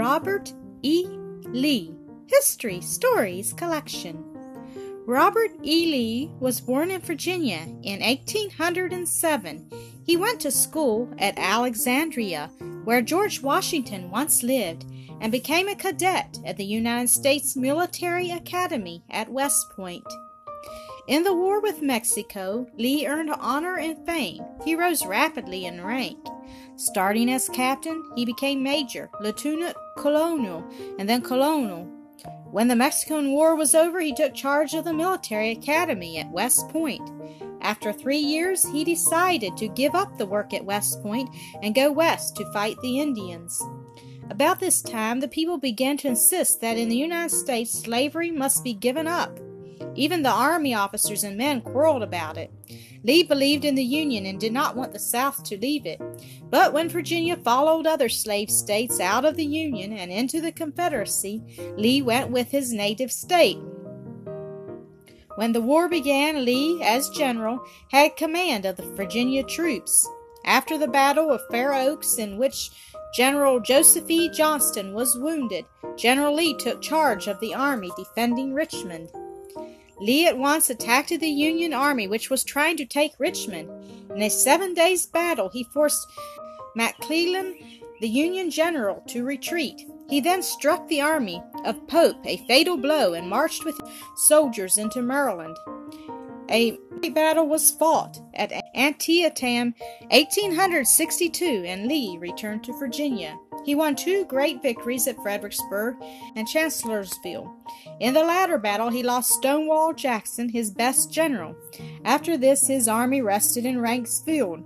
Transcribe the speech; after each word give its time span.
Robert 0.00 0.54
E. 0.80 1.04
Lee 1.52 1.94
History 2.26 2.80
Stories 2.80 3.52
Collection. 3.52 4.24
Robert 5.04 5.50
E. 5.62 5.92
Lee 5.92 6.30
was 6.40 6.58
born 6.58 6.90
in 6.90 7.02
Virginia 7.02 7.66
in 7.82 8.00
1807. 8.00 9.70
He 10.06 10.16
went 10.16 10.40
to 10.40 10.50
school 10.50 11.12
at 11.18 11.38
Alexandria, 11.38 12.48
where 12.84 13.02
George 13.02 13.42
Washington 13.42 14.10
once 14.10 14.42
lived, 14.42 14.86
and 15.20 15.30
became 15.30 15.68
a 15.68 15.76
cadet 15.76 16.38
at 16.46 16.56
the 16.56 16.64
United 16.64 17.10
States 17.10 17.54
Military 17.54 18.30
Academy 18.30 19.04
at 19.10 19.28
West 19.30 19.66
Point. 19.76 20.06
In 21.10 21.24
the 21.24 21.34
war 21.34 21.60
with 21.60 21.82
Mexico, 21.82 22.68
Lee 22.78 23.04
earned 23.04 23.34
honor 23.40 23.76
and 23.78 24.06
fame. 24.06 24.44
He 24.64 24.76
rose 24.76 25.04
rapidly 25.04 25.66
in 25.66 25.84
rank. 25.84 26.16
Starting 26.76 27.28
as 27.32 27.48
captain, 27.48 28.00
he 28.14 28.24
became 28.24 28.62
major, 28.62 29.10
lieutenant 29.20 29.76
colonel, 29.98 30.64
and 31.00 31.08
then 31.08 31.20
colonel. 31.20 31.86
When 32.52 32.68
the 32.68 32.76
Mexican 32.76 33.32
War 33.32 33.56
was 33.56 33.74
over, 33.74 34.00
he 34.00 34.14
took 34.14 34.34
charge 34.34 34.72
of 34.72 34.84
the 34.84 34.92
military 34.92 35.50
academy 35.50 36.16
at 36.18 36.30
West 36.30 36.68
Point. 36.68 37.02
After 37.60 37.92
three 37.92 38.18
years, 38.18 38.64
he 38.70 38.84
decided 38.84 39.56
to 39.56 39.66
give 39.66 39.96
up 39.96 40.16
the 40.16 40.26
work 40.26 40.54
at 40.54 40.64
West 40.64 41.02
Point 41.02 41.28
and 41.60 41.74
go 41.74 41.90
west 41.90 42.36
to 42.36 42.52
fight 42.52 42.76
the 42.82 43.00
Indians. 43.00 43.60
About 44.30 44.60
this 44.60 44.80
time, 44.80 45.18
the 45.18 45.26
people 45.26 45.58
began 45.58 45.96
to 45.96 46.08
insist 46.08 46.60
that 46.60 46.78
in 46.78 46.88
the 46.88 46.96
United 46.96 47.34
States 47.34 47.72
slavery 47.72 48.30
must 48.30 48.62
be 48.62 48.74
given 48.74 49.08
up. 49.08 49.40
Even 50.00 50.22
the 50.22 50.30
army 50.30 50.72
officers 50.72 51.24
and 51.24 51.36
men 51.36 51.60
quarreled 51.60 52.02
about 52.02 52.38
it. 52.38 52.50
Lee 53.04 53.22
believed 53.22 53.66
in 53.66 53.74
the 53.74 53.84
Union 53.84 54.24
and 54.24 54.40
did 54.40 54.50
not 54.50 54.74
want 54.74 54.94
the 54.94 54.98
South 54.98 55.44
to 55.44 55.58
leave 55.58 55.84
it. 55.84 56.00
But 56.48 56.72
when 56.72 56.88
Virginia 56.88 57.36
followed 57.36 57.86
other 57.86 58.08
slave 58.08 58.50
states 58.50 58.98
out 58.98 59.26
of 59.26 59.36
the 59.36 59.44
Union 59.44 59.92
and 59.92 60.10
into 60.10 60.40
the 60.40 60.52
Confederacy, 60.52 61.42
Lee 61.76 62.00
went 62.00 62.30
with 62.30 62.50
his 62.50 62.72
native 62.72 63.12
state. 63.12 63.58
When 65.34 65.52
the 65.52 65.60
war 65.60 65.86
began, 65.86 66.46
Lee, 66.46 66.82
as 66.82 67.10
general, 67.10 67.60
had 67.90 68.16
command 68.16 68.64
of 68.64 68.78
the 68.78 68.90
Virginia 68.94 69.44
troops. 69.44 70.08
After 70.46 70.78
the 70.78 70.88
Battle 70.88 71.30
of 71.30 71.42
Fair 71.50 71.74
Oaks, 71.74 72.16
in 72.16 72.38
which 72.38 72.70
General 73.14 73.60
Joseph 73.60 74.08
E. 74.08 74.30
Johnston 74.30 74.94
was 74.94 75.18
wounded, 75.18 75.66
General 75.98 76.34
Lee 76.34 76.56
took 76.56 76.80
charge 76.80 77.26
of 77.26 77.38
the 77.40 77.54
army 77.54 77.90
defending 77.98 78.54
Richmond. 78.54 79.10
Lee 80.00 80.26
at 80.26 80.38
once 80.38 80.70
attacked 80.70 81.10
the 81.10 81.28
Union 81.28 81.74
army, 81.74 82.08
which 82.08 82.30
was 82.30 82.42
trying 82.42 82.76
to 82.78 82.86
take 82.86 83.12
Richmond. 83.18 83.68
In 84.14 84.22
a 84.22 84.30
seven 84.30 84.74
days' 84.74 85.06
battle, 85.06 85.50
he 85.50 85.62
forced 85.62 86.06
McClellan, 86.74 87.56
the 88.00 88.08
Union 88.08 88.50
general, 88.50 89.02
to 89.08 89.24
retreat. 89.24 89.86
He 90.08 90.20
then 90.20 90.42
struck 90.42 90.88
the 90.88 91.02
army 91.02 91.42
of 91.64 91.86
Pope 91.86 92.24
a 92.24 92.38
fatal 92.48 92.76
blow 92.76 93.12
and 93.12 93.28
marched 93.28 93.64
with 93.64 93.78
soldiers 94.16 94.78
into 94.78 95.02
Maryland. 95.02 95.56
A 96.48 96.78
battle 97.12 97.46
was 97.46 97.70
fought 97.70 98.20
at 98.34 98.52
Antietam 98.74 99.74
1862 100.10 101.64
and 101.66 101.86
Lee 101.86 102.18
returned 102.18 102.64
to 102.64 102.72
Virginia. 102.72 103.38
He 103.64 103.74
won 103.74 103.94
two 103.94 104.24
great 104.24 104.62
victories 104.62 105.06
at 105.06 105.20
Fredericksburg 105.22 105.96
and 106.34 106.48
Chancellorsville. 106.48 107.54
In 108.00 108.14
the 108.14 108.24
latter 108.24 108.58
battle, 108.58 108.88
he 108.88 109.02
lost 109.02 109.32
Stonewall 109.32 109.92
Jackson, 109.92 110.48
his 110.48 110.70
best 110.70 111.12
general. 111.12 111.54
After 112.04 112.36
this, 112.36 112.66
his 112.66 112.88
army 112.88 113.20
rested 113.20 113.66
in 113.66 113.80
Ranks 113.80 114.20
Field. 114.20 114.64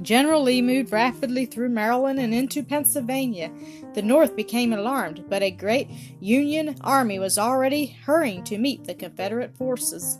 General 0.00 0.42
Lee 0.42 0.62
moved 0.62 0.92
rapidly 0.92 1.44
through 1.44 1.70
Maryland 1.70 2.20
and 2.20 2.32
into 2.32 2.62
Pennsylvania. 2.62 3.50
The 3.94 4.02
North 4.02 4.36
became 4.36 4.72
alarmed, 4.72 5.24
but 5.28 5.42
a 5.42 5.50
great 5.50 5.88
Union 6.20 6.76
army 6.82 7.18
was 7.18 7.38
already 7.38 7.86
hurrying 8.04 8.44
to 8.44 8.58
meet 8.58 8.84
the 8.84 8.94
Confederate 8.94 9.56
forces. 9.56 10.18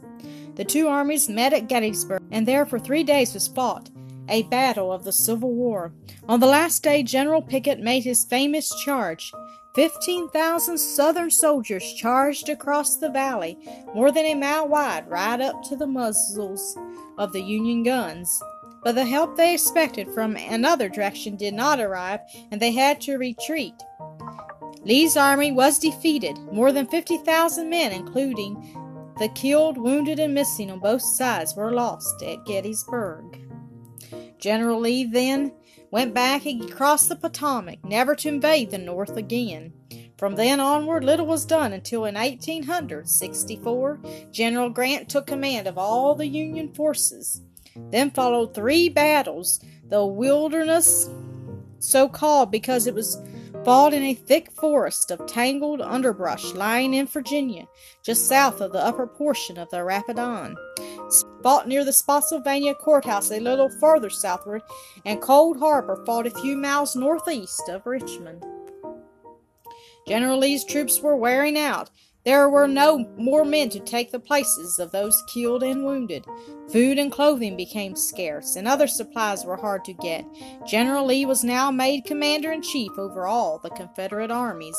The 0.57 0.65
two 0.65 0.89
armies 0.89 1.29
met 1.29 1.53
at 1.53 1.69
Gettysburg, 1.69 2.23
and 2.33 2.47
there 2.47 2.67
for 2.67 2.81
three 2.81 3.05
days 3.05 3.35
was 3.35 3.47
fought 3.47 3.91
a 4.29 4.43
battle 4.45 4.93
of 4.93 5.05
the 5.05 5.13
Civil 5.13 5.53
War. 5.53 5.93
On 6.29 6.41
the 6.41 6.47
last 6.47 6.83
day, 6.83 7.03
General 7.03 7.43
Pickett 7.43 7.81
made 7.81 8.05
his 8.05 8.25
famous 8.25 8.75
charge. 8.85 9.33
Fifteen 9.75 10.29
thousand 10.31 10.79
Southern 10.79 11.31
soldiers 11.31 11.93
charged 11.95 12.49
across 12.49 12.97
the 12.97 13.11
valley, 13.11 13.59
more 13.95 14.11
than 14.11 14.27
a 14.27 14.35
mile 14.35 14.67
wide, 14.67 15.09
right 15.09 15.41
up 15.41 15.63
to 15.65 15.77
the 15.77 15.87
muzzles 15.87 16.77
of 17.17 17.33
the 17.33 17.43
Union 17.43 17.83
guns. 17.83 18.43
But 18.83 18.95
the 18.95 19.05
help 19.05 19.37
they 19.37 19.55
expected 19.55 20.09
from 20.15 20.37
another 20.37 20.89
direction 20.89 21.37
did 21.37 21.55
not 21.55 21.81
arrive, 21.81 22.21
and 22.51 22.61
they 22.61 22.73
had 22.73 23.01
to 23.03 23.19
retreat. 23.19 23.75
Lee's 24.83 25.17
army 25.17 25.53
was 25.53 25.79
defeated. 25.79 26.39
More 26.53 26.73
than 26.73 26.87
50,000 26.87 27.69
men, 27.69 27.93
including 27.93 28.55
the 29.19 29.29
killed, 29.31 29.77
wounded, 29.77 30.19
and 30.19 30.33
missing 30.33 30.71
on 30.71 30.79
both 30.79 31.03
sides, 31.03 31.55
were 31.57 31.73
lost 31.73 32.23
at 32.23 32.47
Gettysburg. 32.47 33.48
General 34.39 34.81
Lee 34.81 35.05
then 35.05 35.53
went 35.91 36.15
back 36.15 36.47
across 36.47 37.09
the 37.09 37.17
Potomac, 37.17 37.85
never 37.85 38.15
to 38.17 38.29
invade 38.29 38.71
the 38.71 38.79
North 38.79 39.17
again. 39.17 39.73
From 40.17 40.35
then 40.35 40.61
onward, 40.61 41.05
little 41.05 41.27
was 41.27 41.45
done 41.45 41.73
until 41.73 42.05
in 42.05 42.15
1864, 42.15 44.01
General 44.33 44.71
Grant 44.71 45.09
took 45.09 45.27
command 45.27 45.67
of 45.67 45.79
all 45.79 46.15
the 46.15 46.27
Union 46.27 46.75
forces. 46.75 47.41
Then 47.77 48.11
followed 48.11 48.55
three 48.55 48.89
battles, 48.89 49.61
the 49.89 50.05
Wilderness, 50.05 51.09
so 51.79 52.09
called 52.09 52.51
because 52.51 52.87
it 52.87 52.95
was 52.95 53.23
fought 53.65 53.95
in 53.95 54.03
a 54.03 54.15
thick 54.15 54.51
forest 54.53 55.11
of 55.11 55.27
tangled 55.27 55.81
underbrush 55.81 56.53
lying 56.53 56.95
in 56.95 57.07
Virginia, 57.07 57.67
just 58.05 58.27
south 58.27 58.61
of 58.61 58.73
the 58.73 58.85
upper 58.85 59.07
portion 59.07 59.59
of 59.59 59.71
the 59.71 59.85
Rapidan. 59.85 60.57
Fought 61.43 61.69
near 61.69 61.85
the 61.85 61.93
Spotsylvania 61.93 62.75
courthouse 62.75 63.31
a 63.31 63.41
little 63.41 63.71
farther 63.71 64.11
southward, 64.11 64.63
and 65.05 65.23
Cold 65.23 65.59
Harbor 65.59 66.03
fought 66.05 66.27
a 66.27 66.31
few 66.31 66.57
miles 66.57 66.97
northeast 66.97 67.69
of 67.69 67.87
Richmond. 67.87 68.45
General 70.07 70.39
Lee's 70.39 70.65
troops 70.65 71.01
were 71.01 71.17
wearing 71.17 71.59
out. 71.59 71.91
There 72.25 72.49
were 72.49 72.69
no 72.69 72.99
more 73.17 73.45
men 73.45 73.71
to 73.71 73.81
take 73.81 74.11
the 74.11 74.19
places 74.19 74.79
of 74.79 74.91
those 74.91 75.23
killed 75.29 75.63
and 75.63 75.85
wounded. 75.85 76.27
Food 76.73 76.99
and 76.99 77.11
clothing 77.11 77.57
became 77.57 77.97
scarce, 77.97 78.57
and 78.57 78.69
other 78.69 78.87
supplies 78.87 79.45
were 79.45 79.57
hard 79.57 79.85
to 79.87 79.95
get. 79.95 80.25
General 80.67 81.07
Lee 81.07 81.25
was 81.25 81.43
now 81.43 81.71
made 81.71 82.05
commander 82.05 82.53
in 82.53 82.61
chief 82.61 82.91
over 82.99 83.27
all 83.27 83.59
the 83.59 83.71
Confederate 83.71 84.31
armies. 84.31 84.77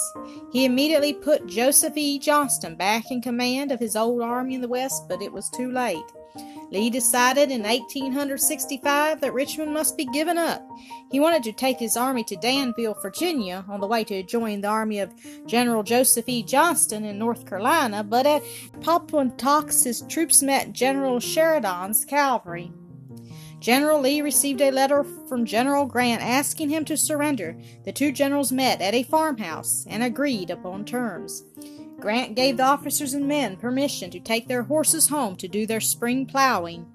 He 0.52 0.66
immediately 0.66 1.14
put 1.14 1.48
Joseph 1.48 1.98
E. 1.98 2.20
Johnston 2.20 2.76
back 2.76 3.10
in 3.10 3.22
command 3.22 3.72
of 3.72 3.80
his 3.80 3.96
old 3.96 4.22
army 4.22 4.56
in 4.56 4.62
the 4.62 4.68
West, 4.68 5.08
but 5.10 5.22
it 5.22 5.34
was 5.34 5.50
too 5.50 5.72
late. 5.72 5.98
Lee 6.72 6.92
decided 6.92 7.50
in 7.50 7.64
1865 7.64 9.22
that 9.22 9.34
Richmond 9.34 9.74
must 9.74 9.98
be 9.98 10.06
given 10.06 10.38
up. 10.38 10.62
He 11.12 11.20
wanted 11.20 11.42
to 11.44 11.52
take 11.52 11.80
his 11.80 11.98
army 11.98 12.24
to 12.26 12.36
Danville, 12.36 12.96
Virginia, 13.02 13.66
on 13.68 13.80
the 13.80 13.88
way 13.88 14.04
to 14.04 14.22
join 14.22 14.62
the 14.62 14.68
army 14.68 15.00
of 15.00 15.12
General 15.48 15.82
Joseph 15.82 16.30
E. 16.30 16.44
Johnston 16.44 17.06
in 17.06 17.18
North 17.18 17.48
Carolina, 17.48 18.04
but 18.04 18.28
at 18.28 18.44
Appomattox 18.86 19.84
his 19.84 20.02
troops 20.02 20.44
met 20.44 20.72
General 20.72 21.20
Sheridan's 21.80 22.04
cavalry. 22.04 22.74
General 23.62 24.02
Lee 24.02 24.22
received 24.22 24.62
a 24.62 24.72
letter 24.72 25.06
from 25.28 25.46
General 25.46 25.86
Grant 25.86 26.22
asking 26.22 26.70
him 26.70 26.84
to 26.86 26.98
surrender. 26.98 27.58
The 27.86 27.94
two 27.94 28.12
generals 28.12 28.52
met 28.52 28.82
at 28.82 28.94
a 28.94 29.04
farmhouse 29.04 29.86
and 29.90 30.04
agreed 30.04 30.50
upon 30.50 30.84
terms. 30.84 31.46
Grant 32.00 32.36
gave 32.36 32.58
the 32.58 32.64
officers 32.64 33.14
and 33.14 33.28
men 33.28 33.56
permission 33.56 34.10
to 34.12 34.20
take 34.20 34.48
their 34.48 34.64
horses 34.64 35.08
home 35.08 35.36
to 35.38 35.48
do 35.48 35.66
their 35.66 35.82
spring 35.82 36.26
plowing. 36.26 36.86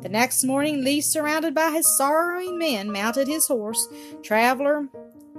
The 0.00 0.08
next 0.08 0.44
morning, 0.44 0.82
Lee, 0.82 1.00
surrounded 1.00 1.54
by 1.54 1.70
his 1.70 1.96
sorrowing 1.96 2.58
men, 2.58 2.90
mounted 2.90 3.28
his 3.28 3.46
horse, 3.46 3.88
Traveler, 4.22 4.88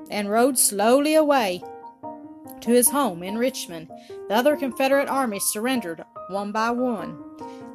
and 0.10 0.30
rode 0.30 0.57
slowly 0.57 1.16
away 1.16 1.62
to 2.62 2.72
his 2.72 2.89
home 2.89 3.24
in 3.24 3.38
Richmond. 3.38 3.89
The 4.30 4.36
other 4.36 4.56
Confederate 4.56 5.10
armies 5.10 5.44
surrendered 5.44 6.04
one 6.30 6.51
by 6.51 6.72
one. 6.72 7.22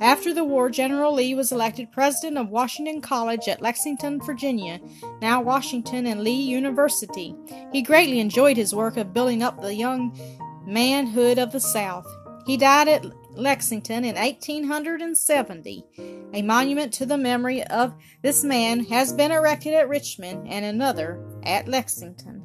After 0.01 0.33
the 0.33 0.45
war, 0.45 0.71
General 0.71 1.13
Lee 1.13 1.35
was 1.35 1.51
elected 1.51 1.91
president 1.91 2.39
of 2.39 2.51
Washington 2.51 3.01
College 3.01 3.49
at 3.49 3.61
Lexington, 3.61 4.21
Virginia, 4.21 4.81
now 5.21 5.43
Washington 5.43 6.07
and 6.07 6.23
Lee 6.23 6.41
University. 6.41 7.35
He 7.73 7.83
greatly 7.83 8.21
enjoyed 8.21 8.57
his 8.57 8.75
work 8.75 8.97
of 8.97 9.13
building 9.13 9.43
up 9.43 9.61
the 9.61 9.75
young 9.75 10.17
manhood 10.65 11.39
of 11.39 11.51
the 11.51 11.61
South. 11.61 12.07
He 12.47 12.57
died 12.57 12.87
at 12.87 13.05
Lexington 13.37 14.05
in 14.05 14.15
1870. 14.15 15.85
A 16.33 16.43
monument 16.43 16.93
to 16.95 17.07
the 17.07 17.19
memory 17.19 17.65
of 17.65 17.95
this 18.23 18.45
man 18.45 18.85
has 18.85 19.13
been 19.13 19.33
erected 19.33 19.75
at 19.75 19.89
Richmond 19.89 20.49
and 20.49 20.65
another 20.65 21.21
at 21.43 21.67
Lexington. 21.67 22.38